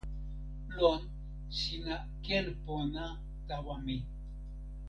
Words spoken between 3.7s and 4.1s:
mi!